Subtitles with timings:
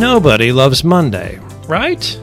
[0.00, 2.18] Nobody loves Monday, right?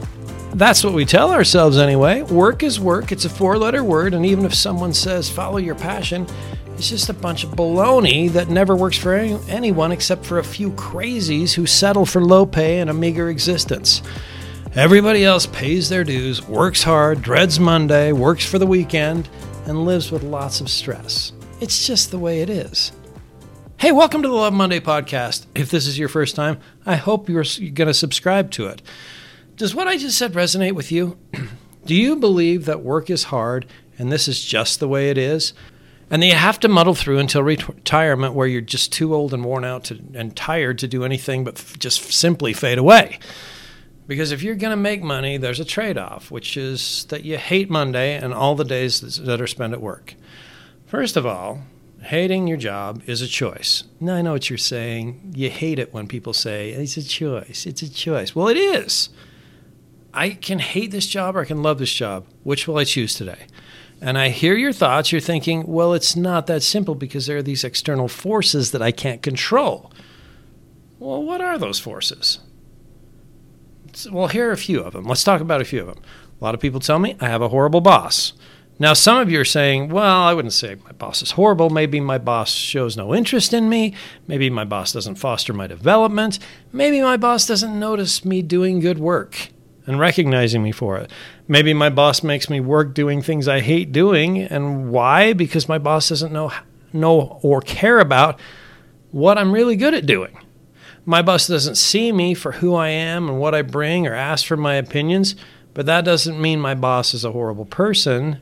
[0.54, 2.22] That's what we tell ourselves anyway.
[2.22, 5.76] Work is work, it's a four letter word, and even if someone says follow your
[5.76, 6.26] passion,
[6.74, 10.44] it's just a bunch of baloney that never works for any, anyone except for a
[10.44, 14.02] few crazies who settle for low pay and a meager existence.
[14.74, 19.28] Everybody else pays their dues, works hard, dreads Monday, works for the weekend,
[19.66, 21.30] and lives with lots of stress.
[21.60, 22.90] It's just the way it is.
[23.80, 25.46] Hey, welcome to the Love Monday podcast.
[25.54, 28.82] If this is your first time, I hope you're going to subscribe to it.
[29.54, 31.16] Does what I just said resonate with you?
[31.86, 35.52] Do you believe that work is hard and this is just the way it is?
[36.10, 39.44] And then you have to muddle through until retirement where you're just too old and
[39.44, 43.20] worn out to, and tired to do anything but f- just simply fade away.
[44.08, 47.38] Because if you're going to make money, there's a trade off, which is that you
[47.38, 50.16] hate Monday and all the days that are spent at work.
[50.86, 51.60] First of all,
[52.02, 53.84] hating your job is a choice.
[54.00, 55.32] Now, I know what you're saying.
[55.34, 57.66] You hate it when people say, it's a choice.
[57.66, 58.34] It's a choice.
[58.34, 59.10] Well, it is.
[60.14, 62.26] I can hate this job or I can love this job.
[62.42, 63.46] Which will I choose today?
[64.00, 65.10] And I hear your thoughts.
[65.10, 68.92] You're thinking, well, it's not that simple because there are these external forces that I
[68.92, 69.92] can't control.
[70.98, 72.38] Well, what are those forces?
[74.10, 75.04] Well, here are a few of them.
[75.04, 76.02] Let's talk about a few of them.
[76.40, 78.32] A lot of people tell me I have a horrible boss.
[78.80, 81.68] Now, some of you are saying, well, I wouldn't say my boss is horrible.
[81.68, 83.94] Maybe my boss shows no interest in me.
[84.28, 86.38] Maybe my boss doesn't foster my development.
[86.72, 89.48] Maybe my boss doesn't notice me doing good work
[89.88, 91.10] and recognizing me for it.
[91.48, 94.42] Maybe my boss makes me work doing things I hate doing.
[94.42, 95.32] And why?
[95.32, 96.52] Because my boss doesn't know,
[96.92, 98.38] know or care about
[99.10, 100.38] what I'm really good at doing.
[101.04, 104.46] My boss doesn't see me for who I am and what I bring or ask
[104.46, 105.34] for my opinions,
[105.74, 108.40] but that doesn't mean my boss is a horrible person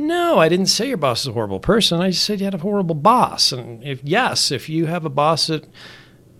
[0.00, 2.00] no, I didn't say your boss is a horrible person.
[2.00, 3.52] I just said you had a horrible boss.
[3.52, 5.66] And if yes, if you have a boss that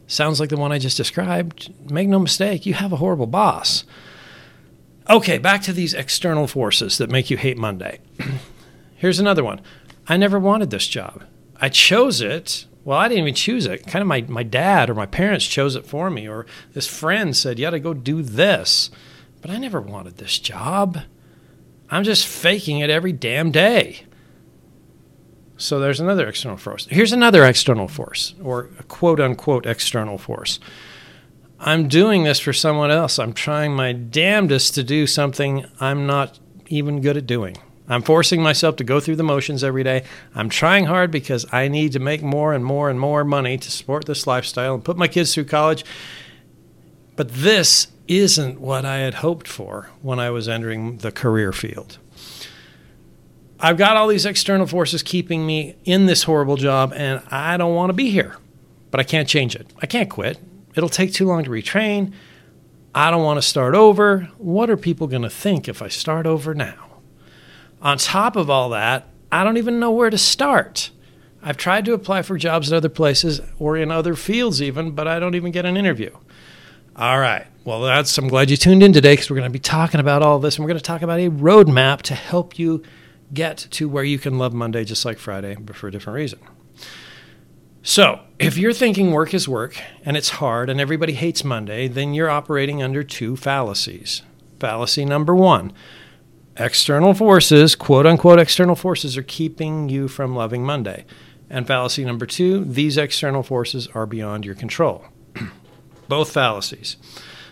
[0.07, 3.84] sounds like the one I just described, make no mistake, you have a horrible boss.
[5.09, 8.01] Okay, back to these external forces that make you hate Monday.
[8.97, 9.61] Here's another one.
[10.09, 11.25] I never wanted this job.
[11.61, 12.67] I chose it.
[12.84, 13.87] Well, I didn't even choose it.
[13.87, 17.37] Kind of my, my dad or my parents chose it for me, or this friend
[17.37, 18.91] said, You got to go do this.
[19.43, 21.01] But I never wanted this job.
[21.91, 24.05] I'm just faking it every damn day.
[25.56, 26.87] So there's another external force.
[26.91, 30.59] Here's another external force, or a quote unquote external force.
[31.59, 33.19] I'm doing this for someone else.
[33.19, 37.59] I'm trying my damnedest to do something I'm not even good at doing.
[37.91, 40.05] I'm forcing myself to go through the motions every day.
[40.34, 43.71] I'm trying hard because I need to make more and more and more money to
[43.71, 45.84] support this lifestyle and put my kids through college.
[47.21, 51.99] But this isn't what I had hoped for when I was entering the career field.
[53.59, 57.75] I've got all these external forces keeping me in this horrible job, and I don't
[57.75, 58.39] want to be here,
[58.91, 59.67] but I can't change it.
[59.83, 60.39] I can't quit.
[60.75, 62.15] It'll take too long to retrain.
[62.95, 64.31] I don't want to start over.
[64.39, 67.01] What are people going to think if I start over now?
[67.83, 70.91] On top of all that, I don't even know where to start.
[71.43, 75.07] I've tried to apply for jobs at other places or in other fields, even, but
[75.07, 76.17] I don't even get an interview.
[77.00, 77.47] All right.
[77.65, 80.21] Well, that's I'm glad you tuned in today because we're going to be talking about
[80.21, 82.83] all this and we're going to talk about a roadmap to help you
[83.33, 86.41] get to where you can love Monday just like Friday, but for a different reason.
[87.83, 92.12] So, if you're thinking work is work and it's hard and everybody hates Monday, then
[92.12, 94.21] you're operating under two fallacies.
[94.59, 95.72] Fallacy number one
[96.59, 101.06] external forces, quote unquote external forces, are keeping you from loving Monday.
[101.49, 105.06] And fallacy number two, these external forces are beyond your control
[106.10, 106.98] both fallacies.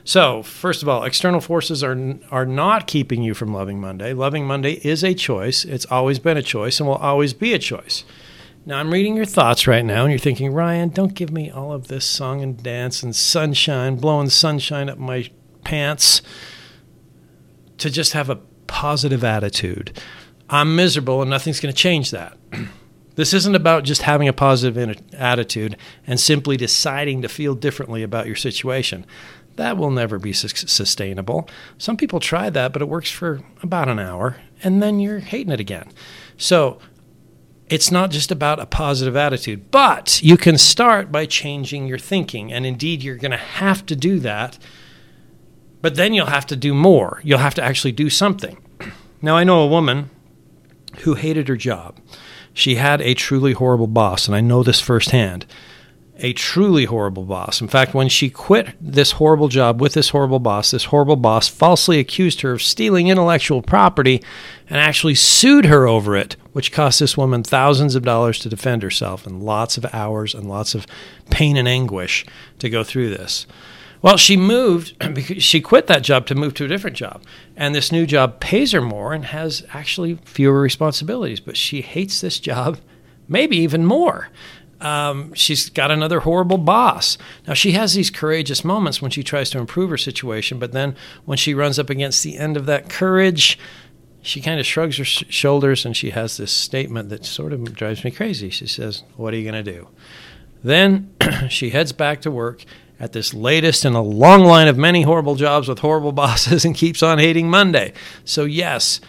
[0.04, 4.12] So, first of all, external forces are are not keeping you from loving Monday.
[4.12, 5.64] Loving Monday is a choice.
[5.64, 8.04] It's always been a choice and will always be a choice.
[8.66, 11.72] Now, I'm reading your thoughts right now, and you're thinking, Ryan, don't give me all
[11.72, 15.30] of this song and dance and sunshine, blowing sunshine up my
[15.64, 16.20] pants
[17.78, 18.36] to just have a
[18.66, 19.98] positive attitude.
[20.50, 22.36] I'm miserable, and nothing's going to change that.
[23.18, 25.76] This isn't about just having a positive attitude
[26.06, 29.04] and simply deciding to feel differently about your situation.
[29.56, 31.50] That will never be su- sustainable.
[31.78, 35.50] Some people try that, but it works for about an hour, and then you're hating
[35.50, 35.90] it again.
[36.36, 36.78] So
[37.66, 42.52] it's not just about a positive attitude, but you can start by changing your thinking.
[42.52, 44.60] And indeed, you're going to have to do that.
[45.82, 47.20] But then you'll have to do more.
[47.24, 48.58] You'll have to actually do something.
[49.20, 50.10] Now, I know a woman
[50.98, 51.98] who hated her job.
[52.58, 55.46] She had a truly horrible boss, and I know this firsthand.
[56.16, 57.60] A truly horrible boss.
[57.60, 61.46] In fact, when she quit this horrible job with this horrible boss, this horrible boss
[61.46, 64.20] falsely accused her of stealing intellectual property
[64.68, 68.82] and actually sued her over it, which cost this woman thousands of dollars to defend
[68.82, 70.84] herself and lots of hours and lots of
[71.30, 72.26] pain and anguish
[72.58, 73.46] to go through this.
[74.00, 77.22] Well, she moved because she quit that job to move to a different job.
[77.56, 82.20] And this new job pays her more and has actually fewer responsibilities, but she hates
[82.20, 82.78] this job
[83.28, 84.28] maybe even more.
[84.80, 87.18] Um, she's got another horrible boss.
[87.46, 90.94] Now, she has these courageous moments when she tries to improve her situation, but then
[91.24, 93.58] when she runs up against the end of that courage,
[94.22, 97.74] she kind of shrugs her sh- shoulders and she has this statement that sort of
[97.74, 98.50] drives me crazy.
[98.50, 99.88] She says, What are you going to do?
[100.62, 101.14] Then
[101.48, 102.64] she heads back to work
[103.00, 106.74] at this latest in a long line of many horrible jobs with horrible bosses and
[106.74, 107.92] keeps on hating Monday.
[108.24, 109.00] So, yes,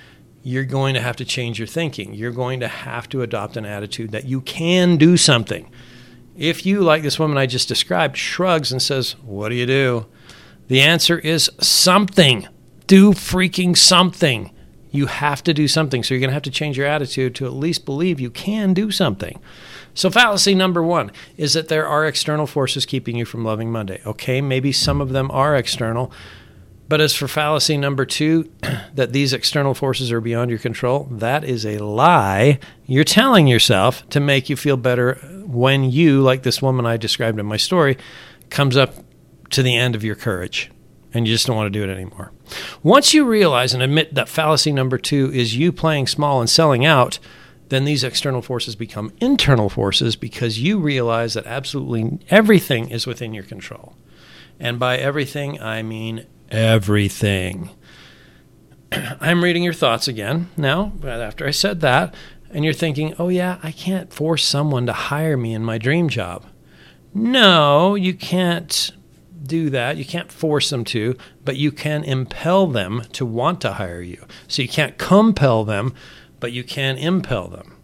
[0.44, 2.14] you're going to have to change your thinking.
[2.14, 5.70] You're going to have to adopt an attitude that you can do something.
[6.38, 10.06] If you, like this woman I just described, shrugs and says, What do you do?
[10.68, 12.48] The answer is something.
[12.88, 14.52] Do freaking something.
[14.92, 16.04] You have to do something.
[16.04, 18.74] So you're going to have to change your attitude to at least believe you can
[18.74, 19.40] do something.
[19.94, 24.02] So, fallacy number one is that there are external forces keeping you from loving Monday.
[24.06, 26.12] Okay, maybe some of them are external.
[26.88, 28.52] But as for fallacy number two,
[28.94, 34.08] that these external forces are beyond your control, that is a lie you're telling yourself
[34.10, 35.16] to make you feel better
[35.46, 37.98] when you, like this woman I described in my story,
[38.50, 38.96] comes up
[39.52, 40.72] to the end of your courage
[41.14, 42.32] and you just don't want to do it anymore.
[42.84, 46.86] Once you realize and admit that fallacy number two is you playing small and selling
[46.86, 47.20] out,
[47.70, 53.34] then these external forces become internal forces because you realize that absolutely everything is within
[53.34, 53.96] your control.
[54.60, 57.70] And by everything, I mean everything.
[58.92, 62.14] I'm reading your thoughts again now, after I said that,
[62.52, 66.10] and you're thinking, oh, yeah, I can't force someone to hire me in my dream
[66.10, 66.46] job.
[67.14, 68.92] No, you can't
[69.44, 69.98] do that.
[69.98, 74.26] You can't force them to, but you can impel them to want to hire you.
[74.48, 75.94] So you can't compel them,
[76.40, 77.76] but you can impel them.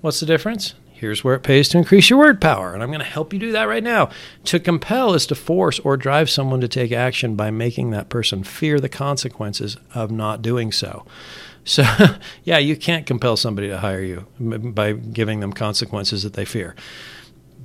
[0.00, 0.74] What's the difference?
[1.00, 2.74] Here's where it pays to increase your word power.
[2.74, 4.10] And I'm going to help you do that right now.
[4.44, 8.44] To compel is to force or drive someone to take action by making that person
[8.44, 11.06] fear the consequences of not doing so.
[11.64, 11.84] So,
[12.44, 16.76] yeah, you can't compel somebody to hire you by giving them consequences that they fear.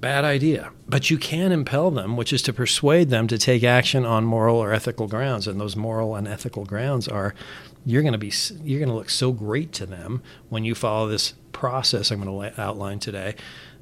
[0.06, 0.72] Bad idea.
[0.88, 4.58] But you can impel them, which is to persuade them to take action on moral
[4.58, 5.48] or ethical grounds.
[5.48, 7.34] And those moral and ethical grounds are
[7.88, 8.32] you're going to be
[8.64, 12.52] you're going to look so great to them when you follow this process I'm going
[12.52, 13.34] to outline today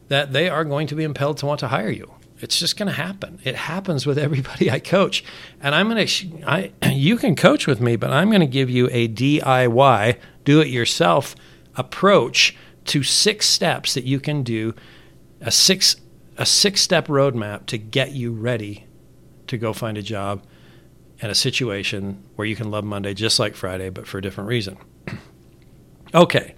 [0.07, 2.13] that they are going to be impelled to want to hire you.
[2.39, 3.39] It's just going to happen.
[3.43, 5.25] It happens with everybody I coach.
[5.59, 8.69] And I'm going to I you can coach with me, but I'm going to give
[8.69, 11.35] you a DIY, do it yourself
[11.75, 12.55] approach
[12.85, 14.73] to six steps that you can do
[15.41, 15.97] a six
[16.37, 18.85] a six step roadmap to get you ready
[19.47, 20.43] to go find a job
[21.21, 24.47] and a situation where you can love Monday just like Friday, but for a different
[24.47, 24.77] reason.
[26.15, 26.55] okay,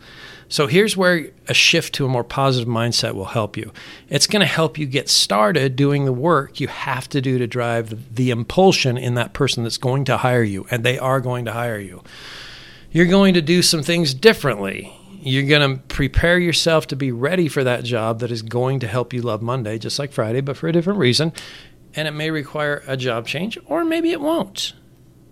[0.47, 3.71] so here's where a shift to a more positive mindset will help you.
[4.09, 7.47] It's going to help you get started doing the work you have to do to
[7.47, 11.45] drive the impulsion in that person that's going to hire you, and they are going
[11.45, 12.03] to hire you.
[12.91, 14.95] You're going to do some things differently.
[15.25, 18.87] You're going to prepare yourself to be ready for that job that is going to
[18.87, 21.33] help you love Monday, just like Friday, but for a different reason
[21.95, 24.73] and it may require a job change, or maybe it won't.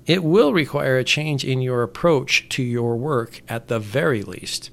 [0.06, 4.70] It will require a change in your approach to your work at the very least.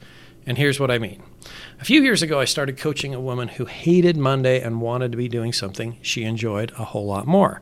[0.46, 1.22] And here's what I mean.
[1.80, 5.18] A few years ago, I started coaching a woman who hated Monday and wanted to
[5.18, 7.60] be doing something she enjoyed a whole lot more.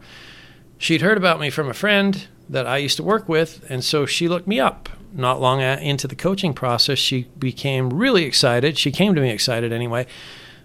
[0.79, 4.07] She'd heard about me from a friend that I used to work with, and so
[4.07, 4.89] she looked me up.
[5.13, 8.77] Not long into the coaching process, she became really excited.
[8.79, 10.07] She came to me excited anyway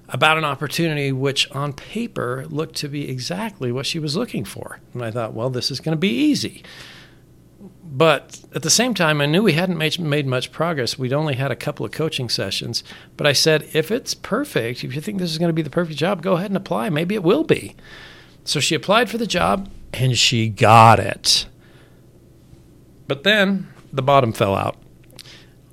[0.09, 4.79] about an opportunity which on paper looked to be exactly what she was looking for.
[4.93, 6.63] And I thought, well, this is going to be easy.
[7.83, 10.97] But at the same time, I knew we hadn't made, made much progress.
[10.97, 12.83] We'd only had a couple of coaching sessions.
[13.17, 15.69] But I said, if it's perfect, if you think this is going to be the
[15.69, 16.89] perfect job, go ahead and apply.
[16.89, 17.75] Maybe it will be.
[18.43, 21.45] So she applied for the job and she got it.
[23.07, 24.75] But then the bottom fell out.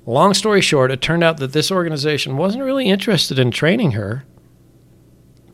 [0.05, 4.23] Long story short, it turned out that this organization wasn't really interested in training her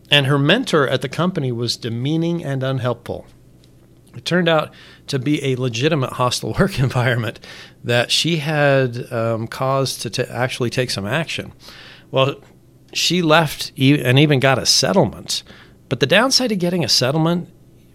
[0.09, 3.25] and her mentor at the company was demeaning and unhelpful.
[4.15, 4.74] It turned out
[5.07, 7.39] to be a legitimate hostile work environment
[7.83, 11.53] that she had um, caused to t- actually take some action.
[12.09, 12.36] Well,
[12.93, 15.43] she left e- and even got a settlement.
[15.89, 17.50] But the downside to getting a settlement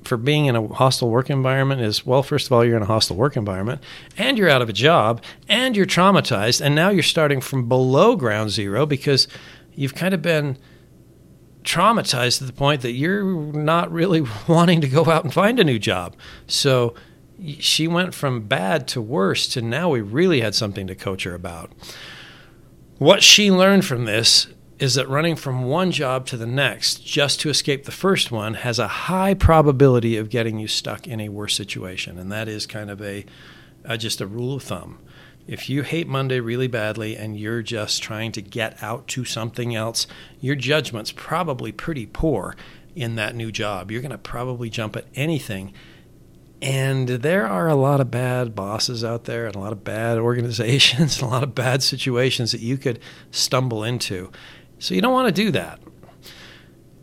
[0.05, 2.87] for being in a hostile work environment is well, first of all, you're in a
[2.87, 3.81] hostile work environment,
[4.17, 8.17] and you're out of a job, and you're traumatized, and now you're starting from below
[8.17, 9.29] ground zero because
[9.75, 10.59] you've kind of been
[11.65, 15.65] traumatized to the point that you're not really wanting to go out and find a
[15.65, 16.17] new job.
[16.47, 16.95] So
[17.59, 21.35] she went from bad to worse to now we really had something to coach her
[21.35, 21.73] about.
[22.99, 24.47] What she learned from this
[24.83, 28.55] is that running from one job to the next just to escape the first one
[28.55, 32.19] has a high probability of getting you stuck in a worse situation.
[32.19, 33.25] And that is kind of a,
[33.85, 34.99] a just a rule of thumb.
[35.47, 39.73] If you hate Monday really badly and you're just trying to get out to something
[39.73, 40.09] else,
[40.41, 42.57] your judgment's probably pretty poor
[42.97, 43.93] in that new job.
[43.93, 45.75] You're going to probably jump at anything.
[46.61, 50.19] And there are a lot of bad bosses out there and a lot of bad
[50.19, 52.99] organizations and a lot of bad situations that you could
[53.31, 54.33] stumble into.
[54.83, 55.79] So you don't want to do that.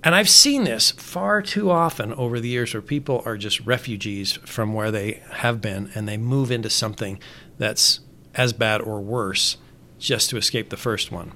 [0.03, 4.33] And I've seen this far too often over the years where people are just refugees
[4.33, 7.21] from where they have been and they move into something
[7.57, 8.01] that's
[8.35, 9.55] as bad or worse
[9.97, 11.31] just to escape the first one.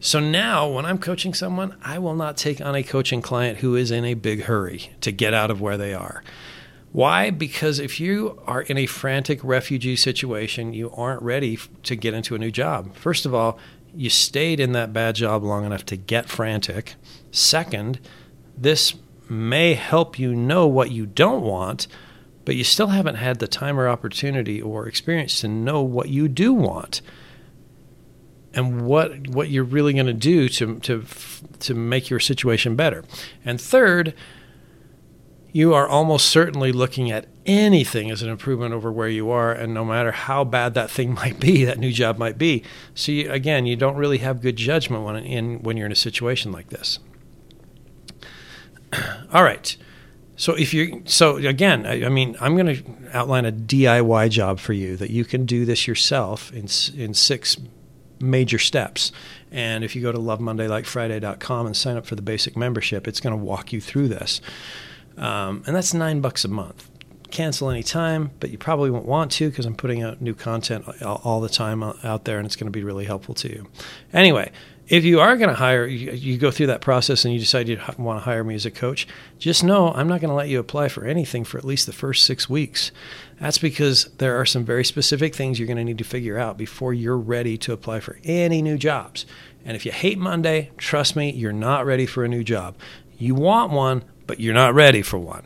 [0.00, 3.76] So now, when I'm coaching someone, I will not take on a coaching client who
[3.76, 6.22] is in a big hurry to get out of where they are.
[6.92, 7.30] Why?
[7.30, 12.34] Because if you are in a frantic refugee situation, you aren't ready to get into
[12.34, 12.94] a new job.
[12.96, 13.58] First of all,
[13.94, 16.94] you stayed in that bad job long enough to get frantic.
[17.30, 18.00] Second,
[18.56, 18.94] this
[19.28, 21.86] may help you know what you don't want,
[22.44, 26.28] but you still haven't had the time or opportunity or experience to know what you
[26.28, 27.00] do want
[28.52, 31.04] and what what you're really going to do to to
[31.60, 33.04] to make your situation better.
[33.44, 34.14] And third,
[35.52, 39.74] you are almost certainly looking at anything as an improvement over where you are, and
[39.74, 42.62] no matter how bad that thing might be, that new job might be.
[42.94, 45.96] So you, again, you don't really have good judgment when in when you're in a
[45.96, 46.98] situation like this.
[49.32, 49.76] All right.
[50.36, 54.58] So if you so again, I, I mean, I'm going to outline a DIY job
[54.58, 56.66] for you that you can do this yourself in
[56.96, 57.58] in six
[58.20, 59.12] major steps.
[59.50, 63.36] And if you go to lovemondaylikeFriday.com and sign up for the basic membership, it's going
[63.36, 64.40] to walk you through this.
[65.20, 66.90] Um, and that's nine bucks a month.
[67.30, 71.20] Cancel anytime, but you probably won't want to because I'm putting out new content all,
[71.22, 73.68] all the time out there and it's going to be really helpful to you.
[74.12, 74.50] Anyway,
[74.88, 77.68] if you are going to hire, you, you, go through that process and you decide
[77.68, 79.06] you want to hire me as a coach,
[79.38, 81.92] just know I'm not going to let you apply for anything for at least the
[81.92, 82.90] first six weeks.
[83.38, 86.58] That's because there are some very specific things you're going to need to figure out
[86.58, 89.26] before you're ready to apply for any new jobs.
[89.64, 92.74] And if you hate Monday, trust me, you're not ready for a new job.
[93.16, 95.42] You want one, but you're not ready for one.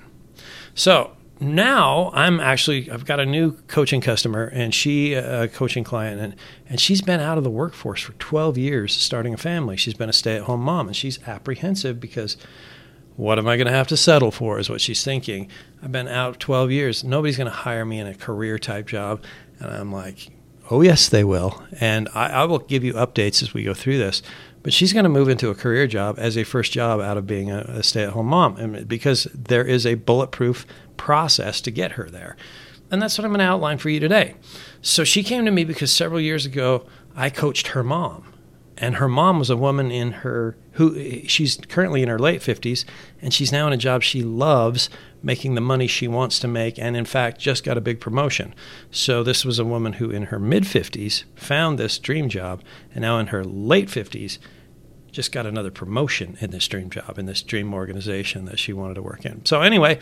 [0.74, 6.20] So now I'm actually I've got a new coaching customer and she a coaching client
[6.20, 6.36] and
[6.68, 9.78] and she's been out of the workforce for 12 years starting a family.
[9.78, 12.36] She's been a stay-at-home mom and she's apprehensive because
[13.16, 15.48] what am I going to have to settle for is what she's thinking.
[15.82, 17.04] I've been out 12 years.
[17.04, 19.24] Nobody's going to hire me in a career type job.
[19.60, 20.28] And I'm like,
[20.70, 21.62] oh, yes, they will.
[21.80, 24.22] And I, I will give you updates as we go through this
[24.64, 27.26] but she's going to move into a career job as a first job out of
[27.26, 30.66] being a, a stay-at-home mom and because there is a bulletproof
[30.96, 32.34] process to get her there
[32.90, 34.34] and that's what i'm going to outline for you today
[34.82, 38.32] so she came to me because several years ago i coached her mom
[38.76, 42.84] and her mom was a woman in her who she's currently in her late 50s
[43.22, 44.88] and she's now in a job she loves
[45.24, 48.54] making the money she wants to make and in fact just got a big promotion.
[48.90, 52.62] So this was a woman who in her mid 50s found this dream job
[52.94, 54.38] and now in her late 50s
[55.10, 58.94] just got another promotion in this dream job in this dream organization that she wanted
[58.94, 59.44] to work in.
[59.44, 59.98] So anyway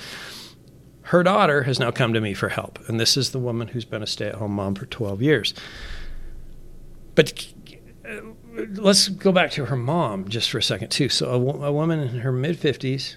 [1.07, 3.85] her daughter has now come to me for help and this is the woman who's
[3.85, 5.55] been a stay-at-home mom for 12 years.
[7.15, 7.47] But
[8.09, 8.21] uh,
[8.75, 11.09] let's go back to her mom just for a second too.
[11.09, 13.17] So a, a woman in her mid fifties,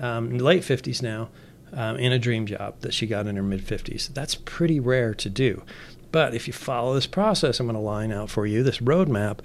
[0.00, 1.28] um, late fifties now,
[1.72, 4.10] um, in a dream job that she got in her mid fifties.
[4.12, 5.62] That's pretty rare to do.
[6.10, 9.40] But if you follow this process, I'm going to line out for you this roadmap.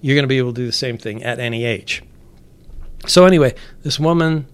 [0.00, 2.02] You're going to be able to do the same thing at any age.
[3.06, 4.46] So anyway, this woman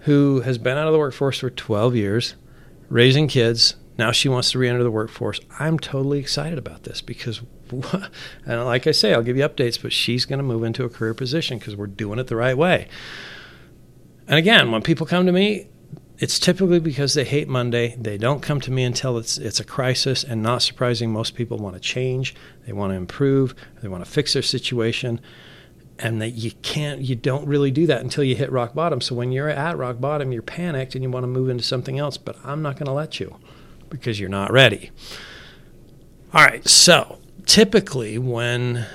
[0.00, 2.34] who has been out of the workforce for 12 years,
[2.88, 5.40] raising kids, now she wants to re-enter the workforce.
[5.58, 7.40] I'm totally excited about this because
[8.46, 10.88] and like I say, I'll give you updates, but she's going to move into a
[10.88, 12.88] career position because we're doing it the right way.
[14.26, 15.68] And again, when people come to me,
[16.18, 17.96] it's typically because they hate Monday.
[17.98, 21.58] They don't come to me until it's it's a crisis, and not surprising, most people
[21.58, 22.34] want to change,
[22.66, 25.20] they want to improve, they want to fix their situation,
[25.98, 29.00] and that you can't, you don't really do that until you hit rock bottom.
[29.00, 31.98] So when you're at rock bottom, you're panicked and you want to move into something
[31.98, 33.36] else, but I'm not going to let you
[33.90, 34.90] because you're not ready.
[36.32, 38.86] All right, so typically when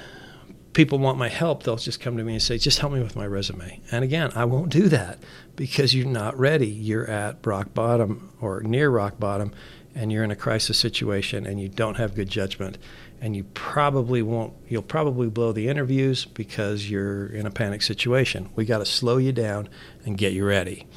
[0.73, 3.15] people want my help, they'll just come to me and say, just help me with
[3.15, 3.81] my resume.
[3.91, 5.19] And again, I won't do that
[5.55, 6.67] because you're not ready.
[6.67, 9.51] You're at rock bottom or near rock bottom
[9.95, 12.77] and you're in a crisis situation and you don't have good judgment
[13.21, 18.49] and you probably won't you'll probably blow the interviews because you're in a panic situation.
[18.55, 19.69] We got to slow you down
[20.05, 20.87] and get you ready.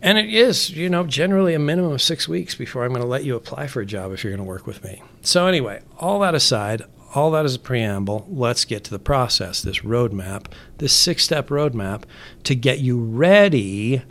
[0.00, 3.08] And it is, you know, generally a minimum of six weeks before I'm going to
[3.08, 5.02] let you apply for a job if you're going to work with me.
[5.22, 6.82] So, anyway, all that aside,
[7.18, 8.26] all that is a preamble.
[8.30, 10.46] Let's get to the process, this roadmap,
[10.78, 12.04] this six step roadmap
[12.44, 14.02] to get you ready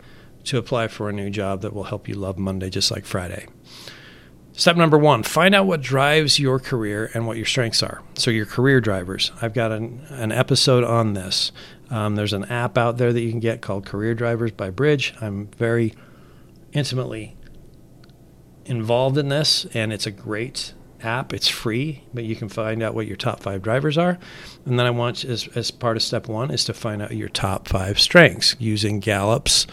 [0.44, 3.46] to apply for a new job that will help you love Monday just like Friday.
[4.52, 8.02] Step number one find out what drives your career and what your strengths are.
[8.14, 9.32] So, your career drivers.
[9.40, 11.50] I've got an, an episode on this.
[11.90, 15.14] Um, there's an app out there that you can get called Career Drivers by Bridge.
[15.20, 15.94] I'm very
[16.72, 17.36] intimately
[18.66, 21.32] involved in this, and it's a great app.
[21.32, 24.18] It's free, but you can find out what your top five drivers are.
[24.64, 27.28] And then I want, as, as part of step one, is to find out your
[27.28, 29.66] top five strengths using Gallup's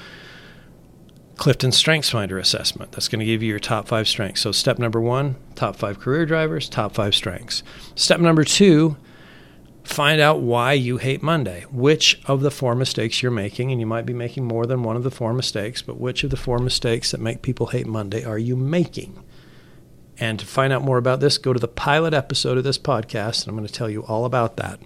[1.37, 2.93] Clifton Strengths Finder assessment.
[2.93, 4.41] That's going to give you your top five strengths.
[4.41, 7.61] So, step number one, top five career drivers, top five strengths.
[7.95, 8.95] Step number two,
[9.83, 11.65] find out why you hate Monday.
[11.71, 14.95] Which of the four mistakes you're making, and you might be making more than one
[14.95, 18.23] of the four mistakes, but which of the four mistakes that make people hate Monday
[18.23, 19.21] are you making?
[20.19, 23.43] And to find out more about this, go to the pilot episode of this podcast,
[23.43, 24.79] and I'm going to tell you all about that.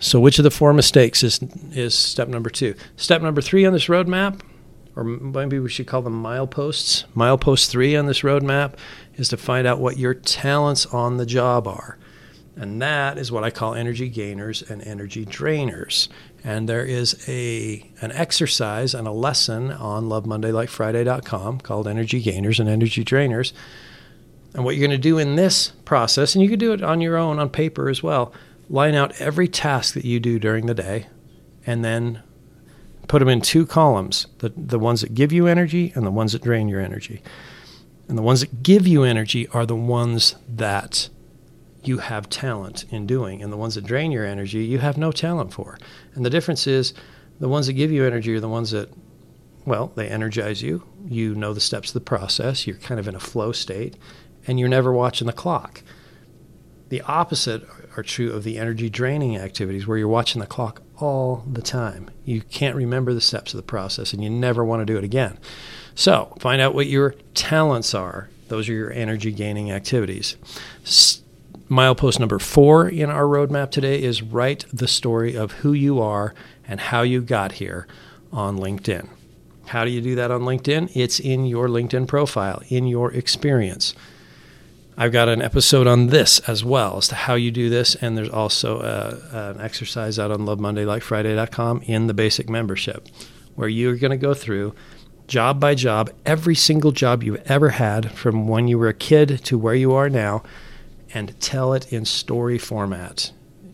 [0.00, 1.40] So, which of the four mistakes is,
[1.72, 2.74] is step number two?
[2.96, 4.40] Step number three on this roadmap
[4.98, 7.04] or maybe we should call them mileposts.
[7.14, 8.74] Milepost three on this roadmap
[9.14, 11.96] is to find out what your talents on the job are.
[12.56, 16.08] And that is what I call energy gainers and energy drainers.
[16.42, 22.68] And there is a an exercise and a lesson on lovemondaylikeFriday.com called Energy Gainers and
[22.68, 23.52] Energy Drainers.
[24.54, 27.00] And what you're going to do in this process, and you can do it on
[27.00, 28.32] your own on paper as well,
[28.70, 31.06] line out every task that you do during the day
[31.66, 32.22] and then
[33.08, 36.32] put them in two columns the, the ones that give you energy and the ones
[36.32, 37.22] that drain your energy.
[38.08, 41.10] And the ones that give you energy are the ones that
[41.82, 43.42] you have talent in doing.
[43.42, 45.78] And the ones that drain your energy, you have no talent for.
[46.14, 46.94] And the difference is
[47.38, 48.90] the ones that give you energy are the ones that,
[49.64, 50.82] well, they energize you.
[51.06, 52.66] You know the steps of the process.
[52.66, 53.96] You're kind of in a flow state,
[54.48, 55.82] and you're never watching the clock.
[56.88, 61.44] The opposite are true of the energy draining activities where you're watching the clock all
[61.50, 62.10] the time.
[62.24, 65.04] You can't remember the steps of the process and you never want to do it
[65.04, 65.38] again.
[65.94, 68.30] So, find out what your talents are.
[68.48, 70.36] Those are your energy gaining activities.
[70.82, 71.22] S-
[71.68, 76.34] milepost number four in our roadmap today is write the story of who you are
[76.66, 77.86] and how you got here
[78.32, 79.08] on LinkedIn.
[79.66, 80.92] How do you do that on LinkedIn?
[80.94, 83.94] It's in your LinkedIn profile, in your experience.
[85.00, 88.18] I've got an episode on this as well as to how you do this, and
[88.18, 93.06] there's also a, an exercise out on LoveMondayLikeFriday.com in the basic membership,
[93.54, 94.74] where you're going to go through
[95.28, 99.44] job by job every single job you've ever had from when you were a kid
[99.44, 100.42] to where you are now,
[101.14, 103.30] and tell it in story format.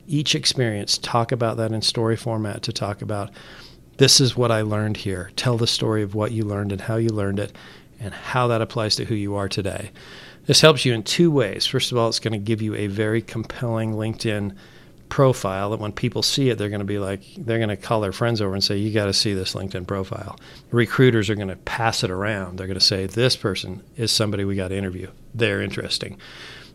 [0.06, 3.30] Each experience, talk about that in story format to talk about
[3.96, 5.30] this is what I learned here.
[5.36, 7.56] Tell the story of what you learned and how you learned it,
[7.98, 9.90] and how that applies to who you are today.
[10.46, 11.66] This helps you in two ways.
[11.66, 14.54] First of all, it's going to give you a very compelling LinkedIn
[15.08, 18.00] profile that when people see it, they're going to be like, they're going to call
[18.00, 20.38] their friends over and say, You got to see this LinkedIn profile.
[20.70, 22.58] Recruiters are going to pass it around.
[22.58, 25.10] They're going to say, This person is somebody we got to interview.
[25.34, 26.18] They're interesting.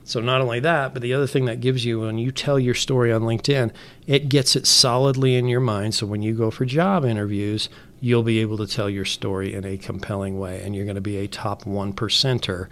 [0.05, 2.73] So, not only that, but the other thing that gives you when you tell your
[2.73, 3.71] story on LinkedIn,
[4.07, 5.93] it gets it solidly in your mind.
[5.93, 7.69] So, when you go for job interviews,
[8.01, 11.01] you'll be able to tell your story in a compelling way and you're going to
[11.01, 12.69] be a top one percenter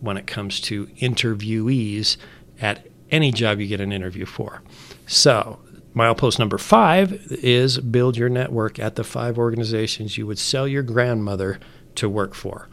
[0.00, 2.16] when it comes to interviewees
[2.60, 4.62] at any job you get an interview for.
[5.06, 5.58] So,
[5.94, 10.82] milepost number five is build your network at the five organizations you would sell your
[10.82, 11.58] grandmother
[11.96, 12.68] to work for.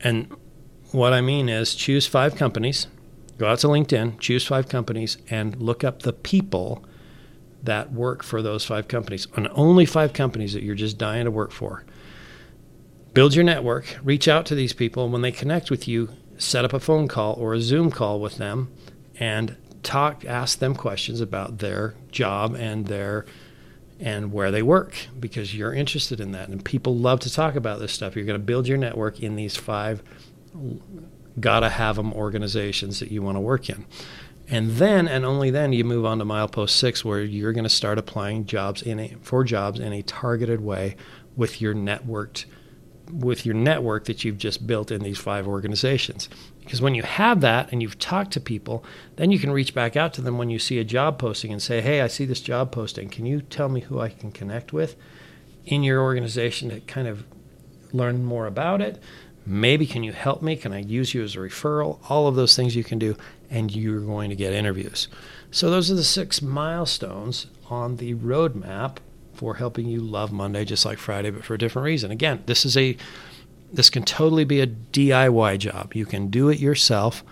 [0.00, 0.34] And
[0.92, 2.86] what I mean is choose five companies,
[3.38, 6.84] go out to LinkedIn, choose five companies, and look up the people
[7.62, 9.26] that work for those five companies.
[9.34, 11.84] And only five companies that you're just dying to work for
[13.14, 15.08] build your network, reach out to these people.
[15.08, 18.36] When they connect with you, set up a phone call or a Zoom call with
[18.36, 18.70] them
[19.18, 23.24] and talk, ask them questions about their job and their
[24.00, 26.48] and where they work because you're interested in that.
[26.48, 28.16] And people love to talk about this stuff.
[28.16, 30.02] You're going to build your network in these five
[31.38, 33.86] gotta have them organizations that you want to work in.
[34.48, 37.70] And then and only then you move on to milepost six, where you're going to
[37.70, 40.96] start applying jobs in a, for jobs in a targeted way
[41.36, 42.44] with your networked
[43.10, 46.28] with your network that you've just built in these five organizations.
[46.60, 48.84] Because when you have that and you've talked to people,
[49.16, 51.62] then you can reach back out to them when you see a job posting and
[51.62, 53.08] say, Hey, I see this job posting.
[53.08, 54.96] Can you tell me who I can connect with
[55.66, 57.24] in your organization to kind of
[57.92, 59.02] learn more about it?
[59.46, 60.56] Maybe can you help me?
[60.56, 61.98] Can I use you as a referral?
[62.08, 63.14] All of those things you can do,
[63.50, 65.08] and you're going to get interviews.
[65.50, 68.96] So, those are the six milestones on the roadmap
[69.44, 72.10] for helping you love Monday just like Friday, but for a different reason.
[72.10, 72.96] Again, this is a
[73.70, 75.94] this can totally be a DIY job.
[75.94, 77.22] You can do it yourself.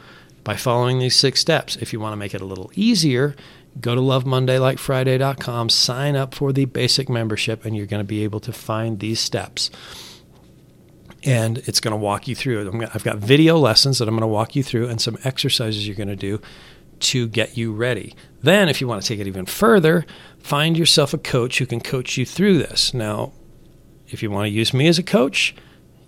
[0.45, 1.77] by following these six steps.
[1.77, 3.35] If you want to make it a little easier,
[3.81, 8.41] go to lovemondaylikeFriday.com, sign up for the basic membership, and you're going to be able
[8.41, 9.71] to find these steps.
[11.23, 12.71] And it's going to walk you through.
[12.83, 15.87] i I've got video lessons that I'm going to walk you through and some exercises
[15.87, 16.43] you're going to do
[17.03, 18.15] to get you ready.
[18.43, 20.05] Then, if you want to take it even further,
[20.39, 22.93] find yourself a coach who can coach you through this.
[22.93, 23.33] Now,
[24.09, 25.55] if you want to use me as a coach,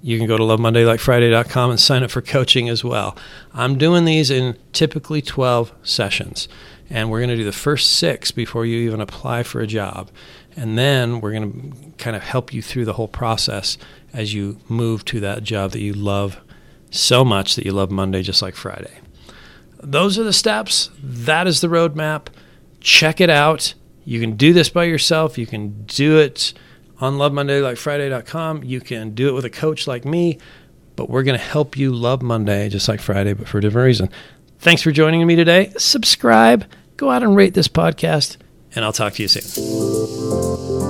[0.03, 3.17] you can go to lovemondaylikeFriday.com and sign up for coaching as well.
[3.55, 6.49] I'm doing these in typically 12 sessions,
[6.91, 10.11] and we're going to do the first six before you even apply for a job.
[10.57, 13.79] And then we're going to kind of help you through the whole process
[14.13, 16.39] as you move to that job that you love
[16.91, 19.01] so much that you love Monday just like Friday
[19.85, 20.91] those are the steps.
[21.03, 22.27] That is the roadmap.
[22.81, 23.75] Check it out.
[24.05, 25.39] You can do this by yourself.
[25.39, 26.53] You can do it
[27.01, 28.65] on lovemondaylikeFriday.com.
[28.65, 30.39] You can do it with a coach like me,
[30.97, 33.87] but we're going to help you love Monday just like Friday, but for a different
[33.87, 34.11] reason.
[34.59, 35.73] Thanks for joining me today.
[35.77, 36.65] Subscribe,
[36.97, 38.37] go out and rate this podcast,
[38.75, 40.84] and I'll talk to you soon.